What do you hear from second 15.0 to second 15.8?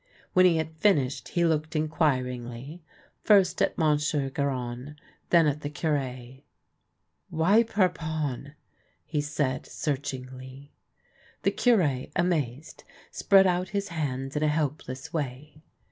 way.